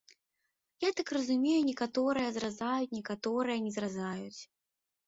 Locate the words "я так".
0.83-1.11